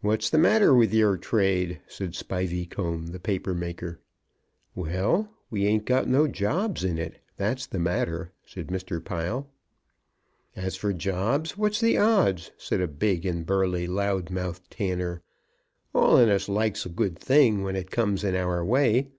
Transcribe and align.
"What's 0.00 0.28
the 0.28 0.38
matter 0.38 0.74
with 0.74 0.92
your 0.92 1.16
trade?" 1.16 1.78
said 1.86 2.16
Spiveycomb, 2.16 3.12
the 3.12 3.20
paper 3.20 3.54
maker. 3.54 4.00
"Well; 4.74 5.28
we 5.50 5.66
ain't 5.66 5.84
got 5.84 6.08
no 6.08 6.26
jobs 6.26 6.82
in 6.82 6.98
it; 6.98 7.20
that's 7.36 7.64
the 7.64 7.78
matter," 7.78 8.32
said 8.44 8.66
Mr. 8.66 8.98
Pile. 9.04 9.48
"As 10.56 10.74
for 10.74 10.92
jobs, 10.92 11.56
what's 11.56 11.78
the 11.78 11.96
odds?" 11.96 12.50
said 12.58 12.80
a 12.80 12.88
big 12.88 13.24
and 13.24 13.46
burly 13.46 13.86
loud 13.86 14.30
mouthed 14.30 14.68
tanner. 14.68 15.22
"All 15.94 16.16
on 16.16 16.28
us 16.28 16.48
likes 16.48 16.84
a 16.84 16.88
good 16.88 17.16
thing 17.16 17.62
when 17.62 17.76
it 17.76 17.92
comes 17.92 18.24
in 18.24 18.34
our 18.34 18.64
way. 18.64 19.12